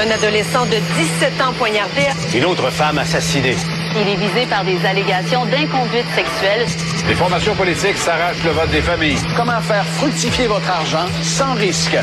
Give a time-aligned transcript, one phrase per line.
[0.00, 2.06] Un adolescent de 17 ans poignardé.
[2.34, 3.54] Une autre femme assassinée.
[3.94, 6.64] Il est visé par des allégations d'inconduite sexuelle.
[7.06, 9.18] Les formations politiques s'arrachent le vote des familles.
[9.36, 11.98] Comment faire fructifier votre argent sans risque?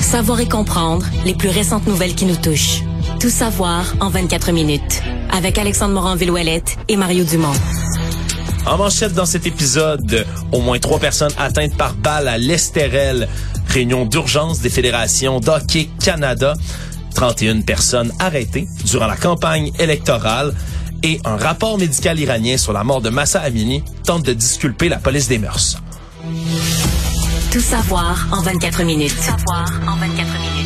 [0.00, 2.84] Savoir et comprendre les plus récentes nouvelles qui nous touchent.
[3.20, 5.02] Tout savoir en 24 minutes.
[5.30, 7.52] Avec Alexandre Morin-Villouellette et Mario Dumont.
[8.64, 13.28] En manchette dans cet épisode, au moins trois personnes atteintes par balle à l'Estérel.
[13.68, 16.54] Réunion d'urgence des fédérations d'hockey Canada.
[17.12, 20.54] 31 personnes arrêtées durant la campagne électorale
[21.02, 24.98] et un rapport médical iranien sur la mort de Massa Amini tente de disculper la
[24.98, 25.78] police des mœurs.
[27.50, 29.10] Tout savoir en 24 minutes.
[29.10, 30.61] Savoir en 24 minutes.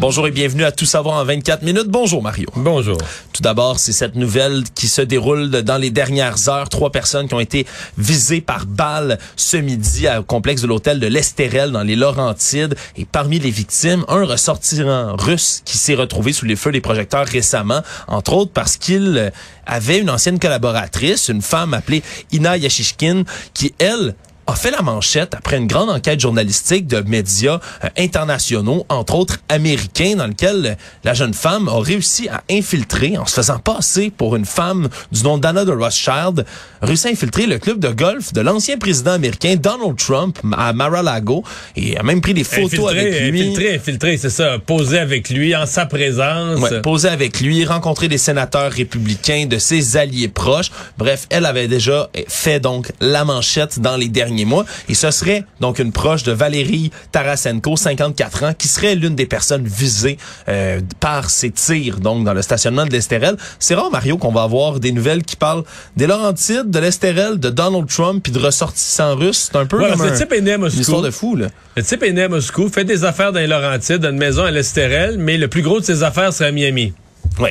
[0.00, 1.86] Bonjour et bienvenue à Tout savoir en 24 minutes.
[1.88, 2.48] Bonjour Mario.
[2.56, 2.98] Bonjour.
[3.32, 6.68] Tout d'abord, c'est cette nouvelle qui se déroule dans les dernières heures.
[6.68, 7.64] Trois personnes qui ont été
[7.96, 12.74] visées par balle ce midi au complexe de l'hôtel de l'Estérel dans les Laurentides.
[12.96, 17.26] Et parmi les victimes, un ressortissant russe qui s'est retrouvé sous les feux des projecteurs
[17.26, 19.32] récemment, entre autres parce qu'il
[19.64, 23.22] avait une ancienne collaboratrice, une femme appelée Ina Yashishkin,
[23.54, 24.14] qui, elle,
[24.46, 29.38] a fait la manchette après une grande enquête journalistique de médias euh, internationaux, entre autres
[29.48, 34.10] américains, dans lequel euh, la jeune femme a réussi à infiltrer, en se faisant passer
[34.10, 36.44] pour une femme du nom d'Anna de Rothschild,
[36.82, 41.42] réussi à infiltrer le club de golf de l'ancien président américain Donald Trump à Mar-a-Lago
[41.76, 43.42] et a même pris des photos avec lui.
[43.42, 44.58] Infiltré, infiltré, c'est ça.
[44.58, 46.60] Poser avec lui en sa présence.
[46.60, 50.70] Ouais, poser avec lui, rencontrer des sénateurs républicains de ses alliés proches.
[50.98, 54.64] Bref, elle avait déjà fait donc la manchette dans les derniers mois.
[54.88, 59.26] Et ce serait donc une proche de Valérie Tarasenko, 54 ans, qui serait l'une des
[59.26, 60.18] personnes visées
[60.48, 63.36] euh, par ces tirs donc dans le stationnement de l'Estérel.
[63.60, 65.64] C'est rare, Mario, qu'on va avoir des nouvelles qui parlent
[65.96, 69.50] des Laurentides, de l'Estérel, de Donald Trump puis de ressortissants russes.
[69.52, 70.76] C'est un peu voilà, comme un, le type est né à Moscou.
[70.76, 71.36] une histoire de fou.
[71.36, 71.48] Là.
[71.76, 74.44] Le type est né à Moscou, fait des affaires dans les Laurentides, dans une maison
[74.44, 76.92] à l'Estérel, mais le plus gros de ses affaires, c'est à Miami.
[77.38, 77.50] Oui.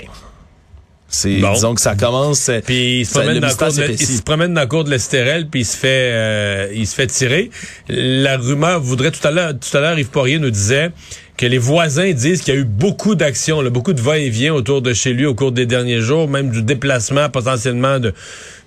[1.13, 1.53] C'est bon.
[1.53, 2.49] disons que ça commence.
[2.65, 4.89] Puis il se promène dans la cour de, il se promène dans la cour de
[4.89, 7.51] l'Estérel puis il se fait euh, il se fait tirer.
[7.87, 10.91] La rumeur voudrait tout à l'heure tout à l'heure Yves Poirier nous disait
[11.37, 14.93] que les voisins disent qu'il y a eu beaucoup d'actions, beaucoup de va-et-vient autour de
[14.93, 18.13] chez lui au cours des derniers jours, même du déplacement potentiellement de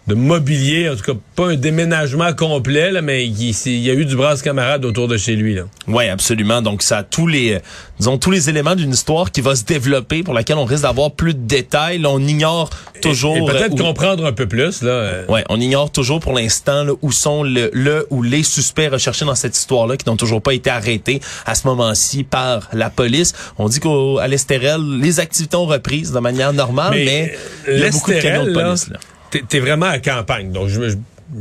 [0.06, 3.94] de mobilier, en tout cas pas un déménagement complet, là, mais il, il, y a
[3.94, 5.54] eu du brasse camarade autour de chez lui.
[5.54, 5.62] Là.
[5.88, 6.62] Oui, absolument.
[6.62, 7.58] Donc ça a tous les
[7.98, 11.10] disons tous les éléments d'une histoire qui va se développer pour laquelle on risque d'avoir
[11.10, 11.98] plus de détails.
[11.98, 12.70] Là, on ignore
[13.02, 13.36] toujours.
[13.36, 13.76] Et, et peut-être où...
[13.76, 14.82] comprendre un peu plus.
[14.82, 15.24] Là.
[15.28, 19.34] Ouais, on ignore toujours pour l'instant où sont le, le ou les suspects recherchés dans
[19.34, 23.32] cette histoire-là qui n'ont toujours pas été arrêtés à ce moment-ci par la police.
[23.58, 27.36] On dit qu'à l'Estérel, les activités ont repris de manière normale, mais,
[27.66, 28.88] mais il y a beaucoup de camions de police.
[28.88, 29.00] Là, là.
[29.48, 30.70] T'es vraiment à campagne, donc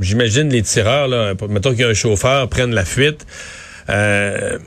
[0.02, 3.26] j'imagine les tireurs, là, mettons qu'il y a un chauffeur, prennent la fuite.
[3.90, 4.58] Euh,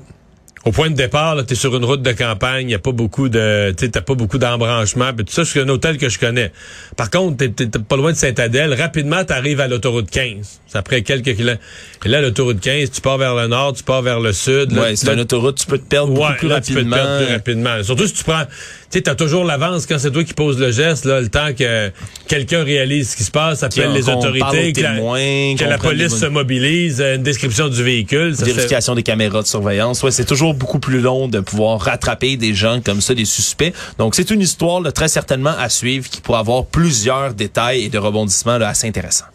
[0.65, 2.93] au point de départ, tu es sur une route de campagne, il n'y a pas
[2.93, 3.73] beaucoup de.
[3.79, 6.53] Tu pas beaucoup d'embranchements, puis tout ça, c'est un hôtel que je connais.
[6.97, 8.75] Par contre, tu n'es pas loin de Saint-Adèle.
[8.75, 10.61] Rapidement, tu arrives à l'autoroute 15.
[10.67, 11.63] C'est après quelques kilomètres.
[12.05, 14.73] Et là, l'autoroute 15, tu pars vers le nord, tu pars vers le sud.
[14.73, 16.81] Ouais, c'est une autoroute, tu peux te perdre beaucoup ouais, plus là, rapidement.
[16.81, 17.83] Tu peux te perdre plus rapidement.
[17.83, 18.45] Surtout si tu prends.
[18.91, 21.53] Tu sais, as toujours l'avance quand c'est toi qui poses le geste, là, le temps
[21.57, 21.93] que
[22.27, 26.17] quelqu'un réalise ce qui se passe, appelle les autorités, que, témoins, la, que la police
[26.17, 28.35] se mobilise, une description du véhicule.
[28.35, 30.03] Ça Vérification des caméras de surveillance.
[30.03, 33.75] Ouais, c'est toujours beaucoup plus long de pouvoir rattraper des gens comme ça, des suspects.
[33.99, 37.89] Donc, c'est une histoire là, très certainement à suivre qui pourra avoir plusieurs détails et
[37.91, 39.27] de rebondissements là, assez intéressants.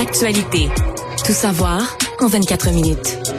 [0.00, 0.68] Actualité.
[1.24, 3.35] Tout savoir en 24 minutes.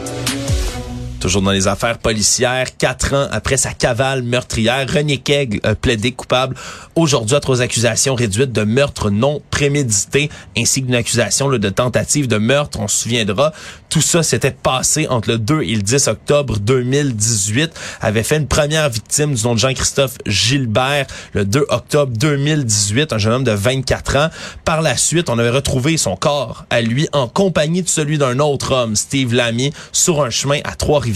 [1.20, 6.12] Toujours dans les affaires policières, quatre ans après sa cavale meurtrière, René Kegg a plaidé
[6.12, 6.56] coupable
[6.94, 12.28] aujourd'hui à trois accusations réduites de meurtre non prémédité, ainsi qu'une accusation là, de tentative
[12.28, 12.80] de meurtre.
[12.80, 13.52] On se souviendra,
[13.90, 17.72] tout ça s'était passé entre le 2 et le 10 octobre 2018.
[18.02, 23.18] Avait fait une première victime du nom de Jean-Christophe Gilbert le 2 octobre 2018, un
[23.18, 24.30] jeune homme de 24 ans.
[24.66, 28.38] Par la suite, on avait retrouvé son corps à lui en compagnie de celui d'un
[28.38, 31.08] autre homme, Steve Lamy, sur un chemin à Trois-Rivières.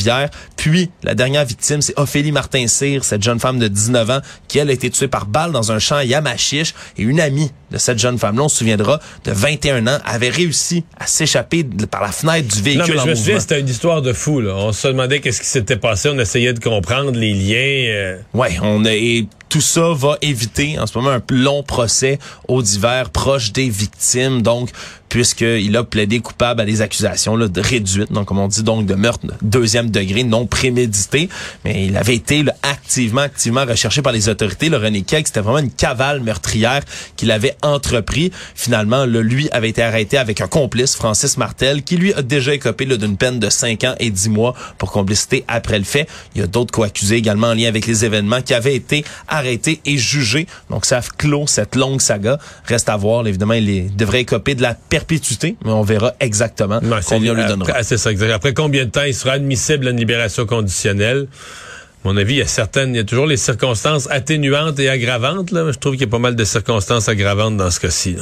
[0.55, 4.69] Puis, la dernière victime, c'est Ophélie Martin-Cyr, cette jeune femme de 19 ans, qui, elle,
[4.69, 6.73] a été tuée par balle dans un champ à Yamachiche.
[6.97, 10.83] Et une amie de cette jeune femme-là, on se souviendra, de 21 ans, avait réussi
[10.99, 13.23] à s'échapper par la fenêtre du véhicule non, mais en je me mouvement.
[13.23, 14.41] souviens, c'était une histoire de fou.
[14.41, 14.55] Là.
[14.55, 16.09] On se demandait qu'est-ce qui s'était passé.
[16.09, 17.89] On essayait de comprendre les liens.
[17.89, 18.17] Euh...
[18.33, 18.93] Ouais, on a...
[18.93, 23.69] Et tout ça va éviter en ce moment un long procès au divers proche des
[23.69, 24.41] victimes.
[24.41, 24.69] Donc,
[25.09, 28.85] puisqu'il a plaidé coupable à des accusations là, de réduites, donc comme on dit donc
[28.85, 31.27] de meurtre deuxième degré non prémédité,
[31.65, 34.69] mais il avait été activement activement recherché par les autorités.
[34.69, 36.81] Le René Keck, c'était vraiment une cavale meurtrière
[37.17, 38.31] qu'il avait entrepris.
[38.55, 42.53] Finalement, le, lui avait été arrêté avec un complice, Francis Martel, qui lui a déjà
[42.53, 46.07] écopé d'une peine de 5 ans et 10 mois pour complicité après le fait.
[46.35, 49.40] Il y a d'autres co-accusés également en lien avec les événements qui avaient été arrêtés
[49.45, 50.47] et jugés.
[50.69, 52.37] Donc ça clôt cette longue saga.
[52.65, 53.25] Reste à voir.
[53.27, 57.83] Évidemment, il devrait écoper de la perpétuité, mais on verra exactement combien lui donnera.
[57.83, 58.35] C'est ça, exactement.
[58.35, 61.27] Après combien de temps il sera admissible à une libération conditionnelle?
[62.03, 64.89] À mon avis, il y a certaines, il y a toujours les circonstances atténuantes et
[64.89, 65.51] aggravantes.
[65.51, 65.71] Là.
[65.71, 68.15] Je trouve qu'il y a pas mal de circonstances aggravantes dans ce cas-ci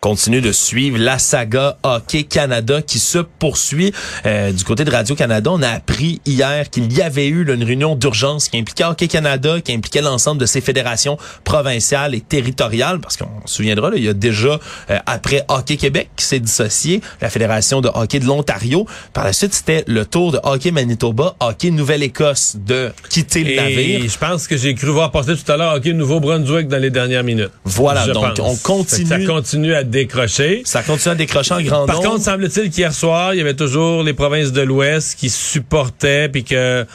[0.00, 3.92] continue de suivre la saga Hockey Canada qui se poursuit.
[4.24, 7.96] Euh, du côté de Radio-Canada, on a appris hier qu'il y avait eu une réunion
[7.96, 13.16] d'urgence qui impliquait Hockey Canada, qui impliquait l'ensemble de ses fédérations provinciales et territoriales, parce
[13.16, 14.58] qu'on se souviendra, là, il y a déjà,
[14.90, 18.86] euh, après Hockey Québec qui s'est dissocié, la Fédération de hockey de l'Ontario.
[19.12, 24.08] Par la suite, c'était le tour de Hockey Manitoba, Hockey Nouvelle-Écosse de quitter le navire.
[24.08, 27.24] je pense que j'ai cru voir passer tout à l'heure Hockey Nouveau-Brunswick dans les dernières
[27.24, 27.50] minutes.
[27.64, 29.06] Voilà, donc on continue.
[29.06, 30.62] Ça continue à décrocher.
[30.64, 34.02] Ça continue à décrocher en grand Par contre, semble-t-il qu'hier soir, il y avait toujours
[34.02, 36.86] les provinces de l'Ouest qui supportaient puis que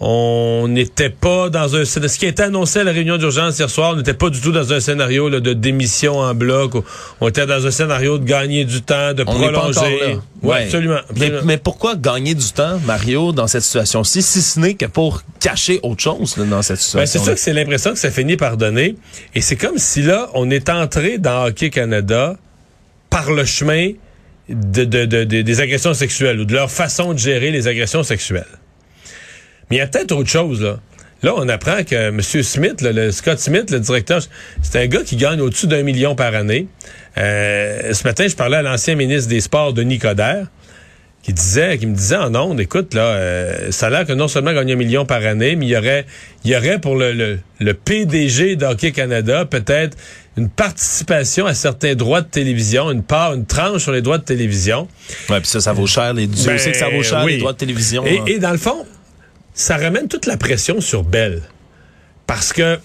[0.00, 3.70] on n'était pas dans un ce qui a été annoncé à la réunion d'urgence hier
[3.70, 6.72] soir, on n'était pas du tout dans un scénario de démission en bloc.
[7.20, 10.18] On était dans un scénario de gagner du temps, de prolonger.
[10.42, 10.98] Oui, absolument.
[11.44, 15.80] Mais, pourquoi gagner du temps, Mario, dans cette situation-ci, si ce n'est que pour cacher
[15.82, 16.98] autre chose dans cette situation?
[16.98, 18.96] Ben, c'est sûr que c'est l'impression que ça finit par donner.
[19.34, 22.36] Et c'est comme si là, on est entré dans Hockey Canada
[23.10, 23.92] par le chemin
[24.48, 28.44] de, des agressions sexuelles ou de leur façon de gérer les agressions sexuelles.
[29.70, 30.78] Mais il y a peut-être autre chose, là.
[31.24, 32.20] Là, on apprend que M.
[32.20, 34.20] Smith, le Scott Smith, le directeur,
[34.60, 36.66] c'est un gars qui gagne au-dessus d'un million par année.
[37.16, 40.48] Euh, ce matin, je parlais à l'ancien ministre des Sports, Denis Coderre,
[41.22, 44.28] qui disait, qui me disait en ondes, écoute, là, euh, ça a l'air que non
[44.28, 46.04] seulement gagne un million par année, mais il y aurait,
[46.44, 49.96] il y aurait pour le, le, PDG d'Hockey Canada peut-être
[50.36, 54.24] une participation à certains droits de télévision, une part, une tranche sur les droits de
[54.24, 54.88] télévision.
[55.30, 56.12] Ouais, puis ça, ça vaut cher.
[56.12, 58.04] Les, Dieu que ça vaut cher les droits de télévision.
[58.04, 58.84] Et, et, dans le fond,
[59.54, 61.42] ça ramène toute la pression sur Bell.
[62.26, 62.78] Parce que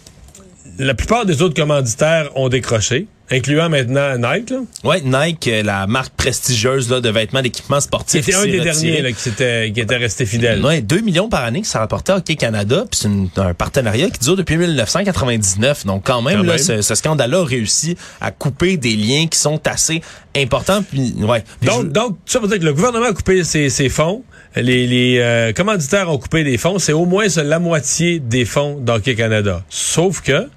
[0.77, 4.49] la plupart des autres commanditaires ont décroché incluant maintenant Nike.
[4.49, 4.57] Là.
[4.83, 8.25] Ouais, Nike, euh, la marque prestigieuse là, de vêtements d'équipement sportif.
[8.25, 10.63] C'était un des derniers là, qui, était, qui était resté fidèle.
[10.63, 14.09] Ouais, 2 millions par année que ça rapportait à Hockey Canada, puis c'est un partenariat
[14.09, 15.85] qui dure depuis 1999.
[15.85, 20.01] Donc quand même, là, Ce, scandale-là a réussi à couper des liens qui sont assez
[20.35, 20.83] importants.
[20.83, 24.23] Puis, ouais, donc, donc, ça veut dire que le gouvernement a coupé ses, ses fonds.
[24.55, 26.79] Les, les euh, commanditaires ont coupé des fonds.
[26.79, 29.63] C'est au moins la moitié des fonds d'Hockey Canada.
[29.69, 30.49] Sauf que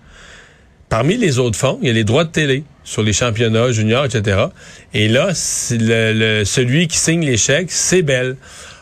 [0.92, 4.04] Parmi les autres fonds, il y a les droits de télé sur les championnats juniors,
[4.04, 4.48] etc.
[4.92, 8.36] Et là, celui qui signe chèques, c'est Bell.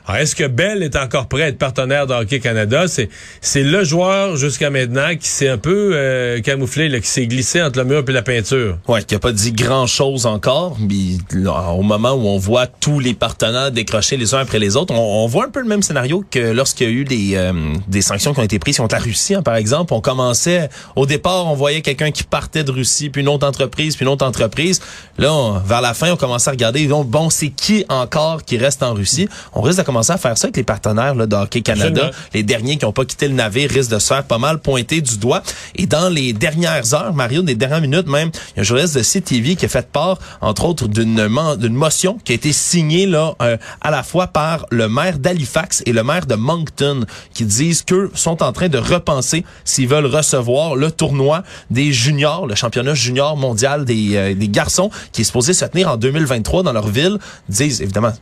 [0.06, 2.88] Alors, est-ce que Bell est encore prêt à être partenaire de Hockey Canada?
[2.88, 3.08] C'est,
[3.40, 7.62] c'est le joueur jusqu'à maintenant qui s'est un peu euh, camouflé, là, qui s'est glissé
[7.62, 8.78] entre le mur et la peinture.
[8.88, 13.14] Ouais, qui a pas dit grand-chose encore, mais au moment où on voit tous les
[13.14, 16.52] partenaires décrocher les uns après les autres, on, voit un peu le même scénario que
[16.52, 17.52] lorsqu'il y a eu des, euh,
[17.86, 19.92] des sanctions qui ont été prises contre la Russie, hein, par exemple.
[19.92, 23.96] On commençait, au départ, on voyait quelqu'un qui partait de Russie, puis une autre entreprise,
[23.96, 24.80] puis une autre entreprise.
[25.18, 28.82] Là, vers la fin, on commençait à regarder, donc, bon, c'est qui encore qui reste
[28.82, 29.28] en Russie?
[29.52, 32.10] On risque de commencer à faire ça avec les partenaires là, de Hockey Canada.
[32.32, 35.00] Les derniers qui n'ont pas quitté le navire risquent de se faire pas mal pointer
[35.00, 35.42] du doigt.
[35.74, 38.96] Et dans les dernières heures, Mario, des dernières minutes même, il y a un journaliste
[38.96, 43.06] de CTV qui a fait part, entre autres, d'une d'une motion qui a été signée
[43.06, 47.04] là euh, à la fois par le maire d'Halifax et le maire de Moncton,
[47.34, 52.46] qui disent qu'eux sont en train de repenser s'ils veulent recevoir le tournoi des juniors,
[52.46, 56.62] le championnat junior mondial des, euh, des garçons, qui est supposé se tenir en 2023
[56.62, 57.18] dans leur ville.
[57.48, 58.12] disent évidemment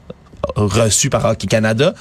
[0.56, 1.94] reçu par Hockey Canada,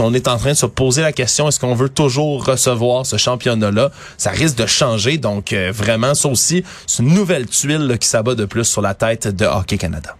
[0.00, 3.16] on est en train de se poser la question est-ce qu'on veut toujours recevoir ce
[3.16, 3.90] championnat-là?
[4.18, 8.34] Ça risque de changer, donc euh, vraiment ça aussi c'est une nouvelle tuile qui s'abat
[8.34, 10.16] de plus sur la tête de Hockey Canada.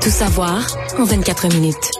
[0.00, 0.66] Tout savoir
[0.98, 1.90] en 24 minutes.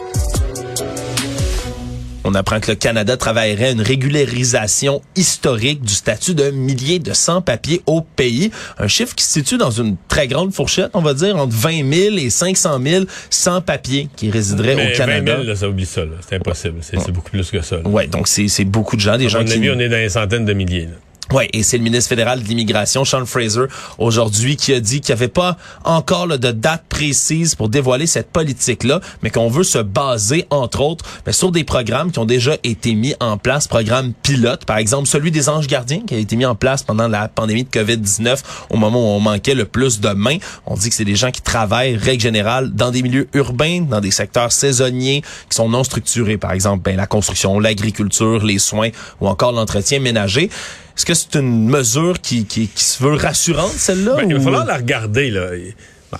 [2.27, 7.13] On apprend que le Canada travaillerait à une régularisation historique du statut de milliers de
[7.13, 8.49] sans-papiers au pays.
[8.79, 11.93] Un chiffre qui se situe dans une très grande fourchette, on va dire, entre 20
[11.93, 15.37] 000 et 500 000 sans-papiers qui résideraient au Canada.
[15.37, 16.01] 20 000, ça oublie ça.
[16.27, 16.79] C'est impossible.
[16.81, 17.77] C'est beaucoup plus que ça.
[17.81, 19.69] Ouais, donc c'est beaucoup de gens, des gens mon qui...
[19.69, 20.89] on est dans les centaines de milliers.
[21.33, 23.65] Oui, et c'est le ministre fédéral de l'immigration, Sean Fraser,
[23.97, 28.29] aujourd'hui, qui a dit qu'il n'y avait pas encore de date précise pour dévoiler cette
[28.29, 32.57] politique-là, mais qu'on veut se baser, entre autres, mais sur des programmes qui ont déjà
[32.63, 36.35] été mis en place, programmes pilotes, par exemple celui des anges gardiens, qui a été
[36.35, 39.99] mis en place pendant la pandémie de COVID-19, au moment où on manquait le plus
[39.99, 40.37] de mains.
[40.67, 43.99] On dit que c'est des gens qui travaillent, règle générale, dans des milieux urbains, dans
[43.99, 48.89] des secteurs saisonniers, qui sont non structurés, par exemple ben, la construction, l'agriculture, les soins
[49.21, 50.51] ou encore l'entretien ménager.
[50.95, 54.15] Est-ce que c'est une mesure qui, qui, qui, se veut rassurante, celle-là?
[54.15, 55.29] Ben, il va falloir la regarder.
[55.29, 55.49] Là.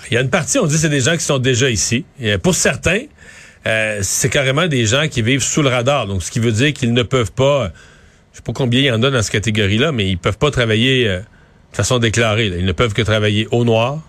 [0.10, 2.06] Il y a une partie, on dit c'est des gens qui sont déjà ici.
[2.20, 3.02] Et pour certains,
[3.68, 6.08] euh, c'est carrément des gens qui vivent sous le radar.
[6.08, 7.72] Donc, ce qui veut dire qu'ils ne peuvent pas...
[8.34, 10.52] Je sais pas combien il y en a dans cette catégorie-là, mais ils peuvent pas
[10.52, 12.48] travailler euh, de façon déclarée.
[12.48, 14.02] Ils ne peuvent que travailler au noir,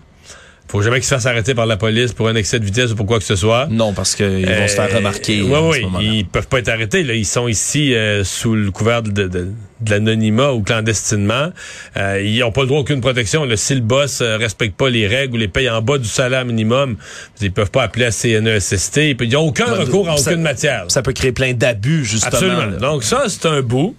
[0.69, 2.95] faut jamais qu'ils se fassent arrêter par la police pour un excès de vitesse ou
[2.95, 3.67] pour quoi que ce soit.
[3.67, 5.41] Non, parce qu'ils vont se faire euh, remarquer.
[5.41, 7.03] Oui, oui, ils peuvent pas être arrêtés.
[7.03, 7.13] Là.
[7.13, 9.47] Ils sont ici euh, sous le couvert de, de,
[9.81, 11.51] de l'anonymat ou clandestinement.
[11.97, 13.43] Euh, ils n'ont pas le droit à aucune protection.
[13.45, 16.07] Là, si le boss euh, respecte pas les règles ou les paye en bas du
[16.07, 16.97] salaire minimum,
[17.41, 18.97] ils peuvent pas appeler à CNESST.
[18.97, 20.85] Ils n'ont aucun recours en aucune matière.
[20.89, 22.33] Ça peut créer plein d'abus, justement.
[22.33, 22.77] Absolument.
[22.77, 23.95] Donc ça, c'est un bout.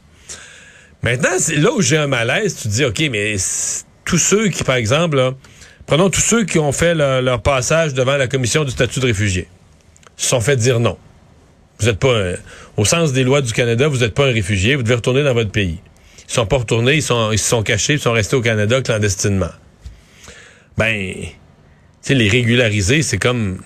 [1.02, 2.56] Maintenant, c'est là où j'ai un malaise.
[2.56, 3.36] Tu te dis, OK, mais
[4.04, 5.16] tous ceux qui, par exemple...
[5.16, 5.32] Là,
[5.88, 9.48] Prenons tous ceux qui ont fait leur, passage devant la commission du statut de réfugié.
[10.18, 10.98] Se sont fait dire non.
[11.78, 12.32] Vous n'êtes pas,
[12.76, 15.34] au sens des lois du Canada, vous n'êtes pas un réfugié, vous devez retourner dans
[15.34, 15.78] votre pays.
[16.28, 18.82] Ils sont pas retournés, ils, sont, ils se sont cachés, ils sont restés au Canada
[18.82, 19.50] clandestinement.
[20.76, 21.28] Ben, tu
[22.02, 23.60] sais, les régulariser, c'est comme,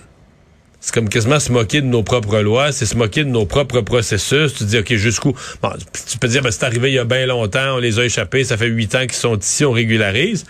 [0.79, 3.81] c'est comme quasiment se moquer de nos propres lois, c'est se moquer de nos propres
[3.81, 4.53] processus.
[4.53, 5.33] Tu dis, OK, jusqu'où?
[5.61, 5.71] Bon,
[6.09, 8.43] tu peux dire, ben, c'est arrivé il y a bien longtemps, on les a échappés,
[8.43, 10.45] ça fait huit ans qu'ils sont ici, on régularise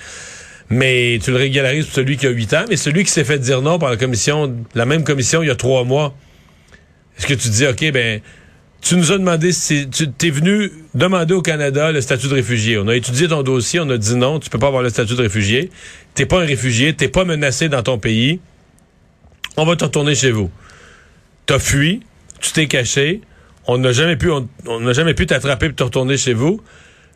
[0.69, 3.37] mais tu le régularises pour celui qui a 8 ans, mais celui qui s'est fait
[3.37, 6.15] dire non par la commission, la même commission il y a trois mois,
[7.25, 8.21] que tu dis, OK, ben,
[8.83, 12.77] tu nous as demandé si tu es venu demander au Canada le statut de réfugié.
[12.77, 15.15] On a étudié ton dossier, on a dit non, tu peux pas avoir le statut
[15.15, 15.69] de réfugié.
[16.15, 18.41] T'es pas un réfugié, t'es pas menacé dans ton pays.
[19.55, 20.51] On va te retourner chez vous.
[21.45, 22.01] T'as fui,
[22.41, 23.21] tu t'es caché,
[23.67, 26.61] on n'a jamais pu, on n'a jamais pu t'attraper pour te retourner chez vous.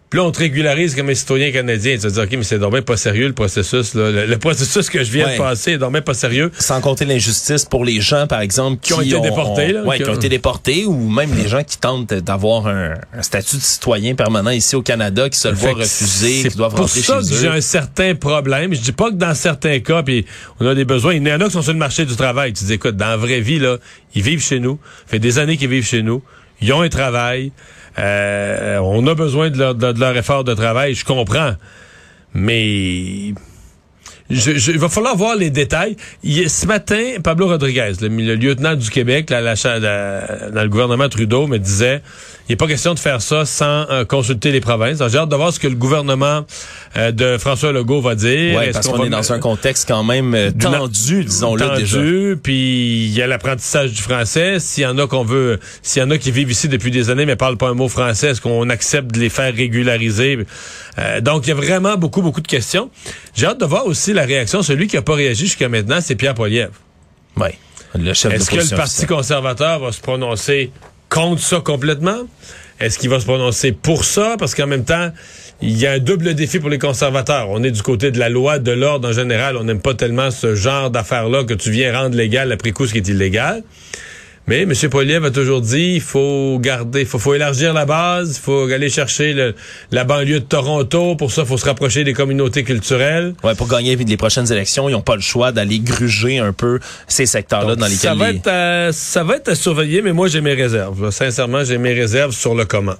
[0.10, 1.96] Puis là, on te régularise comme un citoyen canadien.
[1.96, 3.94] Tu vas dire, OK, mais c'est dommage pas sérieux le processus.
[3.94, 4.26] Là.
[4.26, 6.50] Le, processus que je viens de passer est dommage pas sérieux.
[6.60, 9.74] Sans compter l'injustice pour les gens, par exemple, qui, ont été déportés.
[9.74, 10.14] Là, qui, ont...
[10.14, 14.78] été déportés ou même les gens qui tentent d'avoir un, statut de citoyen permanent ici
[14.78, 17.04] au Canada, qui se le voient refuser, qui doivent rentrer chez eux.
[17.04, 18.74] C'est pour ça que j'ai un certain problème.
[18.74, 20.26] Je dis pas que dans certains cas, puis
[20.62, 21.16] on a des besoins.
[21.16, 22.54] Il y en a qui sont sur le marché du travail.
[22.54, 23.76] Tu dis, écoute, dans la vraie vie, là,
[24.16, 24.80] ils vivent chez nous.
[25.06, 26.24] Ça fait des années qu'ils vivent chez nous.
[26.62, 27.52] Ils ont un travail.
[28.00, 31.54] Euh, on a besoin de leur, de, leur effort de travail, je comprends.
[32.34, 33.34] Mais
[34.30, 35.96] je, il va falloir voir les détails.
[36.24, 42.02] ce matin, Pablo Rodriguez, le, lieutenant du Québec, dans le gouvernement Trudeau, me disait
[42.48, 45.02] il n'est pas question de faire ça sans euh, consulter les provinces.
[45.10, 46.46] J'ai hâte de voir ce que le gouvernement
[46.96, 48.58] euh, de François Legault va dire.
[48.58, 51.98] Oui, parce qu'on est dans un contexte quand même euh, tendu, disons-le déjà.
[51.98, 54.60] Tendu, puis il y a l'apprentissage du français.
[54.60, 57.10] S'il y en a qu'on veut, s'il y en a qui vivent ici depuis des
[57.10, 60.46] années mais parlent pas un mot français, est-ce qu'on accepte de les faire régulariser?
[61.22, 62.90] donc, il y a vraiment beaucoup, beaucoup de questions.
[63.36, 64.64] J'ai hâte de voir aussi la réaction.
[64.64, 66.74] Celui qui n'a pas réagi jusqu'à maintenant, c'est Pierre Poilievre.
[67.36, 67.50] Oui.
[67.96, 70.72] Le chef Est-ce que le Parti conservateur va se prononcer
[71.10, 72.28] contre ça complètement?
[72.80, 74.36] Est-ce qu'il va se prononcer pour ça?
[74.38, 75.12] Parce qu'en même temps,
[75.62, 77.50] il y a un double défi pour les conservateurs.
[77.50, 79.58] On est du côté de la loi, de l'ordre en général.
[79.58, 82.92] On n'aime pas tellement ce genre d'affaires-là que tu viens rendre légal après coup ce
[82.92, 83.64] qui est illégal.
[84.50, 84.74] Mais M.
[84.90, 88.90] Poliev a toujours dit il faut garder, faut, faut, élargir la base, il faut aller
[88.90, 89.56] chercher le,
[89.92, 91.16] la banlieue de Toronto.
[91.16, 93.34] Pour ça, il faut se rapprocher des communautés culturelles.
[93.44, 96.80] Ouais, pour gagner les prochaines élections, ils n'ont pas le choix d'aller gruger un peu
[97.10, 98.00] ces secteurs-là dans lesquels...
[98.00, 101.12] Ça va, être à, ça va être à surveiller, mais moi, j'ai mes réserves.
[101.12, 102.96] Sincèrement, j'ai mes réserves sur le comment.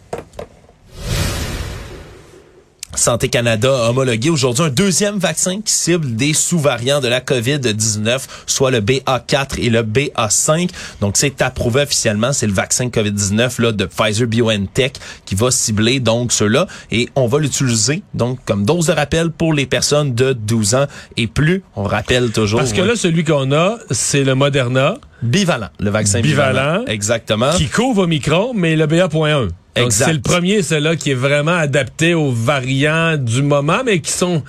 [2.98, 8.22] Santé Canada a homologué aujourd'hui un deuxième vaccin qui cible des sous-variants de la COVID-19,
[8.48, 10.70] soit le BA4 et le BA5.
[11.00, 12.34] Donc, c'est approuvé officiellement.
[12.34, 16.66] C'est le vaccin COVID-19 là, de Pfizer BioNTech qui va cibler donc ceux-là.
[16.92, 20.88] Et on va l'utiliser donc comme dose de rappel pour les personnes de 12 ans
[21.18, 21.64] et plus.
[21.76, 22.60] On rappelle toujours.
[22.60, 24.98] Parce que là, celui qu'on a, c'est le Moderna.
[25.22, 26.86] Bivalent, le vaccin bivalent.
[26.86, 27.52] Exactement.
[27.52, 29.50] Qui couvre Omicron, mais le BA.1.
[29.90, 34.44] C'est le premier, celui-là, qui est vraiment adapté aux variants du moment, mais qui sont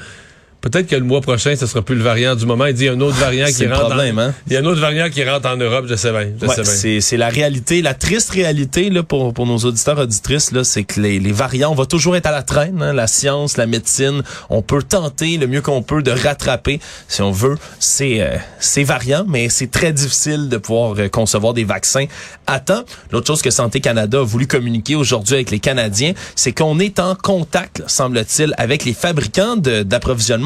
[0.60, 2.66] Peut-être que le mois prochain, ce sera plus le variant du moment.
[2.66, 3.86] Il dit y a un autre variant qui rentre.
[3.86, 4.22] Problème, en...
[4.22, 4.34] hein?
[4.46, 6.48] Il y a un autre variant qui rentre en Europe, je sais bien.
[6.48, 10.64] Ouais, c'est, c'est la réalité, la triste réalité là pour, pour nos auditeurs auditrices là,
[10.64, 12.82] c'est que les, les variants, on va toujours être à la traîne.
[12.82, 17.22] Hein, la science, la médecine, on peut tenter le mieux qu'on peut de rattraper, si
[17.22, 21.64] on veut, ces, euh, ces variants, mais c'est très difficile de pouvoir euh, concevoir des
[21.64, 22.06] vaccins
[22.46, 22.82] à temps.
[23.12, 26.98] L'autre chose que Santé Canada a voulu communiquer aujourd'hui avec les Canadiens, c'est qu'on est
[26.98, 29.82] en contact, semble-t-il, avec les fabricants de,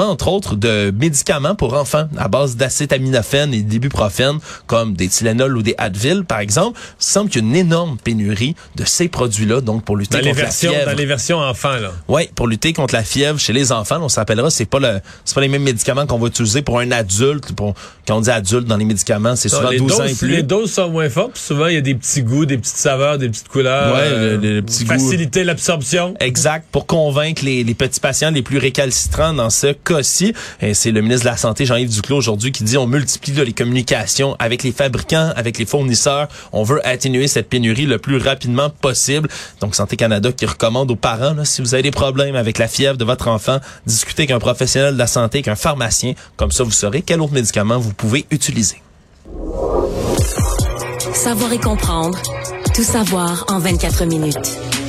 [0.05, 5.63] entre autres, de médicaments pour enfants à base d'acétaminophène et d'ibuprofène, comme des Tylenol ou
[5.63, 6.79] des Advil, par exemple.
[7.01, 10.25] Il semble qu'il y a une énorme pénurie de ces produits-là, donc pour lutter dans
[10.25, 10.91] contre les versions, la fièvre.
[10.93, 11.93] Dans les versions enfants, là.
[12.09, 15.35] Oui, pour lutter contre la fièvre chez les enfants, on s'appellera, c'est pas le, c'est
[15.35, 17.53] pas les mêmes médicaments qu'on va utiliser pour un adulte.
[17.55, 17.75] Pour,
[18.07, 20.29] quand on dit adulte dans les médicaments, c'est souvent les 12 doses, ans et plus.
[20.29, 22.77] Les doses sont moins fortes, puis souvent il y a des petits goûts, des petites
[22.77, 23.95] saveurs, des petites couleurs.
[23.95, 26.15] Ouais, euh, le- le petit faciliter l'absorption.
[26.21, 30.35] Exact, pour convaincre les, les petits patients les plus récalcitrants dans ce cas-ci.
[30.73, 34.37] C'est le ministre de la Santé, Jean-Yves Duclos, aujourd'hui, qui dit on multiplie les communications
[34.39, 36.29] avec les fabricants, avec les fournisseurs.
[36.53, 39.29] On veut atténuer cette pénurie le plus rapidement possible.
[39.61, 42.97] Donc, Santé Canada qui recommande aux parents, si vous avez des problèmes avec la fièvre
[42.97, 46.15] de votre enfant, discutez avec un professionnel de la santé, avec un pharmacien.
[46.37, 48.83] Comme ça, vous saurez quel autre médicament vous pouvez utiliser.
[51.15, 52.19] Savoir et comprendre.
[52.75, 54.82] Tout savoir en 24 minutes.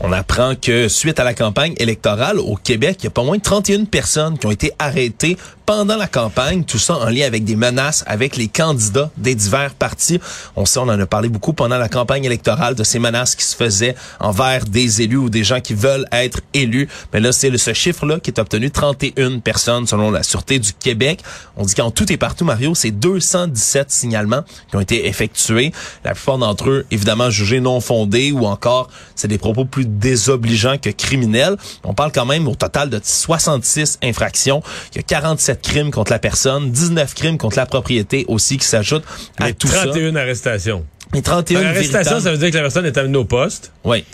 [0.00, 3.36] On apprend que suite à la campagne électorale au Québec, il y a pas moins
[3.36, 5.36] de 31 personnes qui ont été arrêtées
[5.66, 9.74] pendant la campagne, tout ça en lien avec des menaces avec les candidats des divers
[9.74, 10.18] partis.
[10.56, 13.44] On sait, on en a parlé beaucoup pendant la campagne électorale de ces menaces qui
[13.44, 16.88] se faisaient envers des élus ou des gens qui veulent être élus.
[17.12, 21.22] Mais là, c'est ce chiffre-là qui est obtenu 31 personnes selon la Sûreté du Québec.
[21.56, 25.72] On dit qu'en tout et partout, Mario, c'est 217 signalements qui ont été effectués.
[26.02, 30.78] La plupart d'entre eux, évidemment, jugés non fondés ou encore, c'est des propos plus désobligeants
[30.78, 31.56] que criminels.
[31.84, 34.62] On parle quand même au total de 66 infractions.
[34.92, 38.66] Il y a 47 crimes contre la personne, 19 crimes contre la propriété aussi qui
[38.66, 39.04] s'ajoutent
[39.38, 40.84] à Les tout 31 arrestations.
[41.14, 43.72] Les 31 L'arrestation, véritables- ça veut dire que la personne est amenée au poste.
[43.84, 44.04] Oui.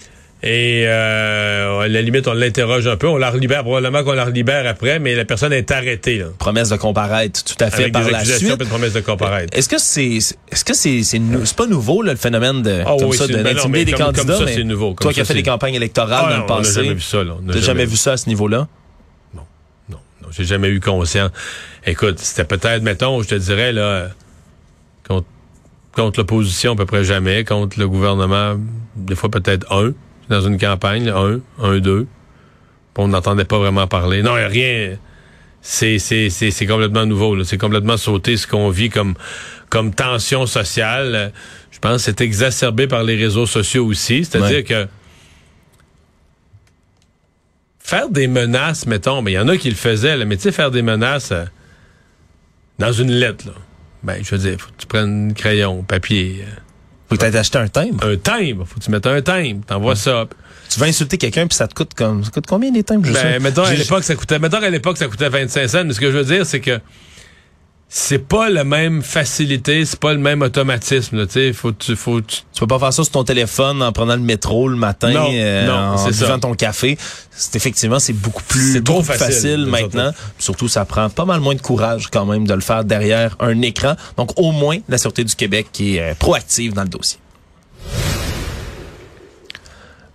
[0.47, 3.09] Et euh, à la limite, on l'interroge un peu.
[3.09, 6.19] On la relibère, probablement qu'on la relibère après, mais la personne est arrêtée.
[6.19, 8.51] Là, Promesse de comparaître tout à fait avec par des la suite.
[8.61, 9.57] une promesse de comparaître.
[9.57, 13.09] Est-ce que c'est est-ce que c'est c'est c'est pas nouveau là, le phénomène de comme
[13.09, 14.95] oui, ça c'est- de ben d'intimider des comme- comme ça, mais c'est nouveau.
[15.01, 16.95] Toi qui as fait des campagnes électorales Ah dans non, le on n'a passé jamais
[16.95, 17.25] vu ça.
[17.25, 17.37] Là.
[17.49, 18.69] On jamais vu ça à ce niveau-là?
[19.35, 19.43] Non,
[19.89, 20.29] non, non.
[20.31, 21.31] J'ai jamais eu conscience.
[21.87, 24.09] Écoute, c'était peut-être, mettons, je te dirais, là, euh,
[25.09, 25.27] contre,
[25.97, 27.45] contre l'opposition, à peu près jamais.
[27.45, 28.57] Contre le gouvernement,
[28.95, 29.93] des fois peut-être un.
[30.29, 32.07] Dans une campagne, là, un, un, deux.
[32.97, 34.23] On n'entendait pas vraiment parler.
[34.23, 34.97] Non, a rien.
[35.61, 37.43] C'est, c'est, c'est, c'est complètement nouveau.
[37.45, 39.15] C'est complètement sauté ce qu'on vit comme,
[39.71, 41.15] comme tension sociale.
[41.15, 41.29] Euh,
[41.73, 44.25] Je pense que c'est exacerbé par les réseaux sociaux aussi.
[44.25, 44.63] C'est-à-dire Ouais.
[44.65, 44.87] que
[47.81, 50.43] faire des menaces, mettons, mais il y en a qui le faisaient, là, mais tu
[50.45, 51.45] sais, faire des menaces euh,
[52.79, 53.53] dans une lettre, là.
[54.03, 56.45] Ben, je veux dire, faut que tu prennes un crayon, papier,
[57.09, 58.05] faut que t'aies acheté un timbre.
[58.07, 60.27] Un timbre, faut que tu mettes un timbre, t'envoies ça.
[60.71, 63.13] tu vas insulter quelqu'un puis ça te coûte comme ça coûte combien les timbres je
[63.13, 65.93] sais Ben, mettons, à l'époque, ça coûtait, mettons, à l'époque, ça coûtait 25 cents, mais
[65.93, 66.81] ce que je veux dire, c'est que
[67.97, 72.21] c'est pas la même facilité, c'est pas le même automatisme, là, tu faut, tu, faut,
[72.21, 75.13] tu- tu peux pas faire ça sur ton téléphone en prenant le métro le matin
[75.13, 76.99] Non, euh, non, en buvant ton café.
[77.31, 80.11] C'est effectivement c'est beaucoup plus trop beaucoup facile, maintenant.
[80.41, 83.63] surtout ça prend pas mal moins de courage quand même de le faire derrière un
[83.63, 83.95] écran.
[84.17, 87.19] Donc au moins la sûreté du Québec qui est euh, proactive dans le dossier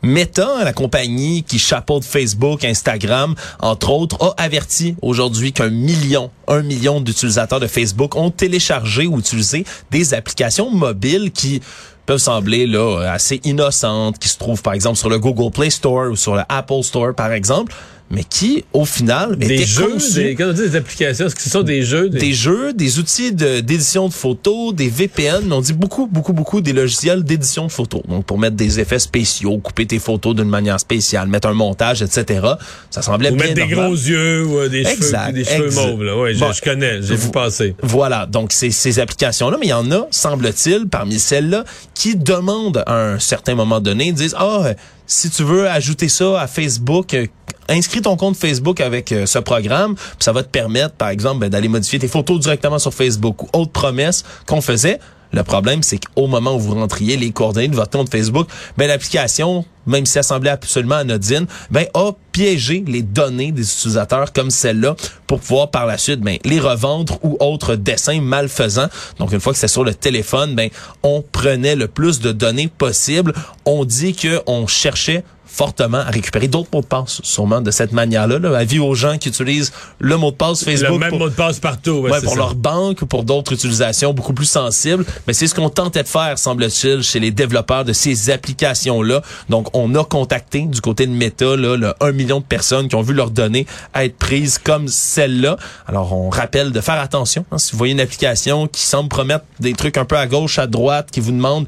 [0.02, 6.62] Meta, la compagnie qui chapeaute Facebook, Instagram, entre autres, a averti aujourd'hui qu'un million, un
[6.62, 11.62] million d'utilisateurs de Facebook ont téléchargé ou utilisé des applications mobiles qui
[12.06, 16.10] peuvent sembler là assez innocentes, qui se trouvent par exemple sur le Google Play Store
[16.12, 17.76] ou sur le Apple Store par exemple,
[18.12, 21.36] mais qui au final des étaient jeux, conçus- des, quand on dit des applications, est-ce
[21.36, 22.10] que ce sont des jeux?
[22.10, 26.62] des jeux, des outils d'édition de, photos, des VPN, mais on dit beaucoup, beaucoup, beaucoup
[26.62, 28.02] des logiciels d'édition de photos.
[28.08, 32.02] Donc, pour mettre des effets spéciaux, couper tes photos d'une manière spéciale, mettre un montage,
[32.02, 32.42] etc.
[32.90, 35.88] Ça semblait Ou bien mettre des gros yeux ou des Exact, cheveux, des cheveux exact.
[35.88, 36.18] mauves, là.
[36.18, 36.52] Ouais, je- Bon.
[36.52, 37.76] je, connais, j'ai vu passer.
[37.84, 42.84] Voilà, donc c'est ces applications-là, mais il y en a, semble-t-il, parmi celles-là, qui demandent
[42.88, 44.74] à un certain moment donné, disent ah euh,
[45.06, 47.26] si tu veux ajouter ça à Facebook, euh,
[47.70, 51.50] inscris ton compte Facebook avec euh, ce programme, ça va te permettre, par exemple, ben,
[51.50, 55.00] d'aller modifier tes photos directement sur Facebook ou autre promesse qu'on faisait.
[55.32, 58.88] Le problème, c'est qu'au moment où vous rentriez les coordonnées de votre compte Facebook, ben
[58.88, 64.50] l'application, même si elle semblait absolument anodine, ben a piégé les données des utilisateurs comme
[64.50, 64.96] celle-là
[65.28, 68.88] pour pouvoir par la suite ben les revendre ou autres dessins malfaisants.
[69.20, 70.72] Donc une fois que c'est sur le téléphone, ben
[71.04, 73.34] on prenait le plus de données possible.
[73.66, 77.92] On dit que on cherchait fortement à récupérer d'autres mots de passe, sûrement de cette
[77.92, 78.40] manière-là.
[78.40, 78.58] Là.
[78.58, 80.92] Avis aux gens qui utilisent le mot de passe Facebook.
[80.92, 81.92] Le même pour, mot de passe partout.
[81.92, 85.06] Ouais, pour leur banque ou pour d'autres utilisations beaucoup plus sensibles.
[85.28, 89.22] Mais c'est ce qu'on tentait de faire, semble-t-il, chez les développeurs de ces applications-là.
[89.50, 92.96] Donc, on a contacté du côté de Meta là, le 1 million de personnes qui
[92.96, 95.58] ont vu leurs données être prises comme celle-là.
[95.88, 97.46] Alors, on rappelle de faire attention.
[97.52, 100.60] Hein, si vous voyez une application qui semble promettre des trucs un peu à gauche,
[100.60, 101.66] à droite, qui vous demande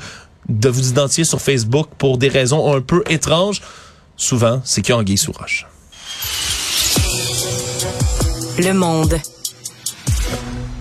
[0.50, 3.62] de vous identifier sur Facebook pour des raisons un peu étranges,
[4.18, 5.66] souvent, c'est qu'il y a anguille sous roche.
[8.58, 9.20] Le monde.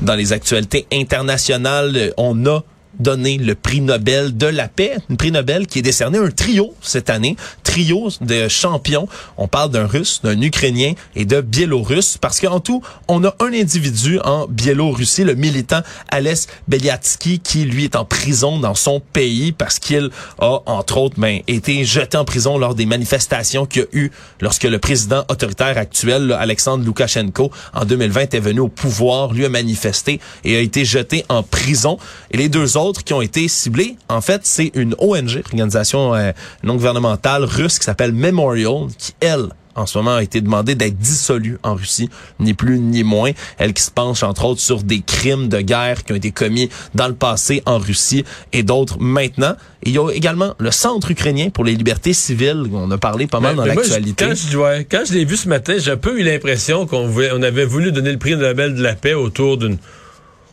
[0.02, 2.62] Dans les actualités internationales, on a
[3.00, 6.30] donné le prix Nobel de la paix, un prix Nobel qui est décerné à un
[6.30, 9.08] trio cette année, trio de champions.
[9.36, 13.52] On parle d'un Russe, d'un Ukrainien et de Biélorusse parce qu'en tout, on a un
[13.52, 19.52] individu en Biélorussie, le militant Ales Beliatsky, qui lui est en prison dans son pays
[19.52, 23.84] parce qu'il a, entre autres, ben, été jeté en prison lors des manifestations qu'il y
[23.84, 24.10] a eu
[24.40, 29.48] lorsque le président autoritaire actuel, Alexandre Loukachenko, en 2020 est venu au pouvoir, lui a
[29.48, 31.98] manifesté et a été jeté en prison.
[32.30, 36.32] Et les deux autres qui ont été ciblés, en fait, c'est une ONG, organisation euh,
[36.62, 40.98] non gouvernementale russe qui s'appelle Memorial, qui, elle, en ce moment a été demandée d'être
[40.98, 43.30] dissolue en Russie, ni plus ni moins.
[43.58, 46.68] Elle qui se penche entre autres sur des crimes de guerre qui ont été commis
[46.94, 49.54] dans le passé en Russie et d'autres maintenant.
[49.84, 52.64] il y a également le Centre ukrainien pour les libertés civiles.
[52.72, 54.26] On a parlé pas mal dans l'actualité.
[54.26, 57.42] Quand je, quand je l'ai vu ce matin, j'ai un peu eu l'impression qu'on on
[57.42, 59.78] avait voulu donner le prix Nobel de la paix autour d'une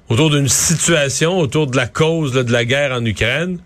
[0.09, 3.59] autour d'une situation, autour de la cause de la guerre en Ukraine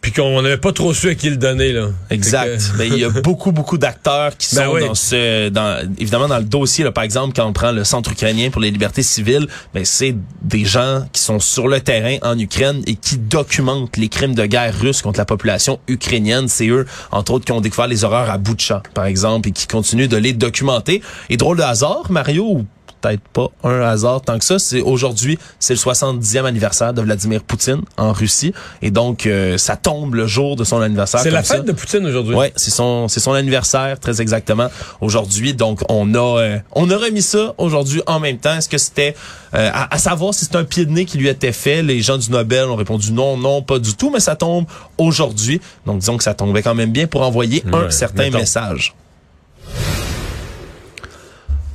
[0.00, 1.88] puis qu'on n'avait pas trop su à qui le donner là.
[2.08, 2.72] Exact.
[2.78, 6.38] Ben, il y a beaucoup beaucoup d'acteurs qui ben sont dans ce dans évidemment dans
[6.38, 9.46] le dossier là par exemple quand on prend le Centre ukrainien pour les libertés civiles,
[9.74, 14.08] ben c'est des gens qui sont sur le terrain en Ukraine et qui documentent les
[14.08, 17.88] crimes de guerre russes contre la population ukrainienne, c'est eux entre autres qui ont découvert
[17.88, 21.02] les horreurs à Boutcha par exemple et qui continuent de les documenter.
[21.28, 22.64] Et drôle de hasard, Mario
[23.00, 24.58] peut-être pas un hasard tant que ça.
[24.58, 29.76] C'est aujourd'hui, c'est le 70e anniversaire de Vladimir Poutine en Russie, et donc euh, ça
[29.76, 31.20] tombe le jour de son anniversaire.
[31.20, 32.34] C'est la fête de Poutine aujourd'hui.
[32.34, 34.68] Ouais, c'est son c'est son anniversaire très exactement
[35.00, 35.54] aujourd'hui.
[35.54, 38.56] Donc on a euh, on a remis ça aujourd'hui en même temps.
[38.56, 39.14] Est-ce que c'était
[39.54, 41.82] euh, à, savoir si c'est un pied de nez qui lui était fait?
[41.82, 44.66] Les gens du Nobel ont répondu non, non, pas du tout, mais ça tombe
[44.98, 45.60] aujourd'hui.
[45.86, 48.94] Donc disons que ça tombait quand même bien pour envoyer un certain message.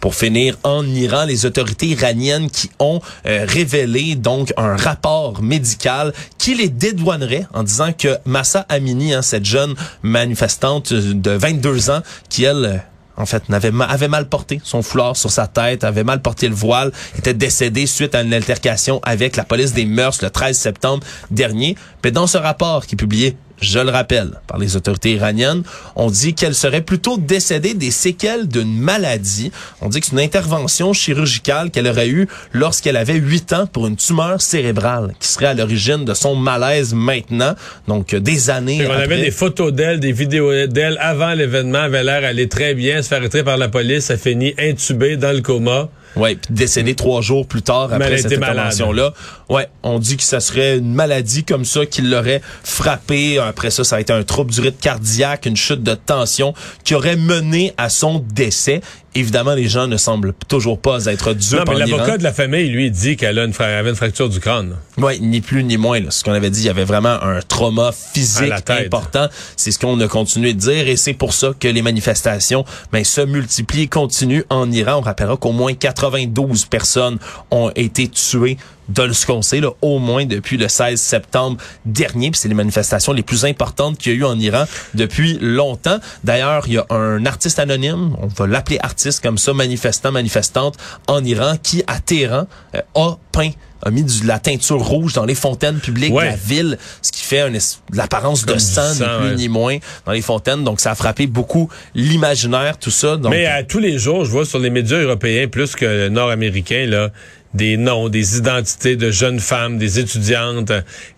[0.06, 6.14] Pour finir, en Iran, les autorités iraniennes qui ont euh, révélé donc un rapport médical
[6.38, 12.02] qui les dédouanerait en disant que Massa Amini, hein, cette jeune manifestante de 22 ans,
[12.30, 12.78] qui elle euh,
[13.18, 16.92] en fait, avait, mal porté son foulard sur sa tête, avait mal porté le voile,
[17.18, 21.76] était décédée suite à une altercation avec la police des mœurs le 13 septembre dernier.
[22.04, 25.64] Mais dans ce rapport qui est publié je le rappelle, par les autorités iraniennes,
[25.96, 29.52] on dit qu'elle serait plutôt décédée des séquelles d'une maladie.
[29.82, 33.88] On dit que c'est une intervention chirurgicale qu'elle aurait eue lorsqu'elle avait 8 ans pour
[33.88, 37.56] une tumeur cérébrale qui serait à l'origine de son malaise maintenant,
[37.88, 42.24] donc des années On avait des photos d'elle, des vidéos d'elle avant l'événement, avait l'air
[42.24, 45.90] aller très bien, se faire arrêter par la police, elle finit intubée dans le coma.
[46.16, 49.14] Oui, puis décédé trois jours plus tard après cette intervention-là.
[49.50, 53.38] Ouais, on dit que ça serait une maladie comme ça qui l'aurait frappé.
[53.38, 56.96] Après ça, ça a été un trouble du rythme cardiaque, une chute de tension qui
[56.96, 58.82] aurait mené à son décès.
[59.16, 61.64] Évidemment, les gens ne semblent toujours pas être durs.
[61.66, 64.40] Non, mais l'avocat de la famille, lui, dit qu'elle a une, avait une fracture du
[64.42, 64.76] crâne.
[64.98, 66.02] Oui, ni plus ni moins.
[66.10, 69.28] Ce qu'on avait dit, il y avait vraiment un trauma physique important.
[69.56, 73.04] C'est ce qu'on a continué de dire et c'est pour ça que les manifestations ben,
[73.04, 74.98] se multiplient et continuent en Iran.
[74.98, 77.18] On rappellera qu'au moins 92 personnes
[77.52, 78.58] ont été tuées
[78.90, 82.32] de ce qu'on sait, là, au moins depuis le 16 septembre dernier.
[82.32, 86.00] Puis c'est les manifestations les plus importantes qu'il y a eu en Iran depuis longtemps.
[86.24, 90.78] D'ailleurs, il y a un artiste anonyme, on va l'appeler artiste comme ça, manifestant, manifestante
[91.08, 93.52] en Iran, qui à Téhéran euh, a peint
[93.86, 97.22] a mis de la teinture rouge dans les fontaines publiques de la ville, ce qui
[97.22, 97.48] fait
[97.94, 100.64] l'apparence de sang, ni plus ni moins, dans les fontaines.
[100.64, 103.16] Donc, ça a frappé beaucoup l'imaginaire, tout ça.
[103.18, 106.88] Donc, Mais à tous les jours, je vois sur les médias européens, plus que nord-américains,
[106.88, 107.12] là,
[107.56, 110.72] des noms, des identités de jeunes femmes, des étudiantes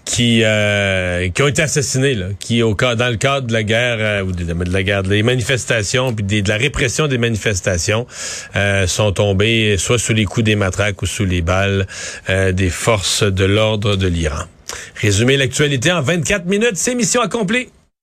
[0.06, 3.98] qui euh, qui ont été assassinées, là, qui au dans le cadre de la guerre
[4.00, 8.06] euh, ou de, de, la guerre, des manifestations puis de la répression des manifestations
[8.56, 11.88] euh, sont tombées soit sous les coups des matraques ou sous les balles
[12.28, 14.44] des forces de l'ordre de l'Iran.
[15.02, 17.70] Résumer l'actualité en 24 minutes, c'est mission accomplie.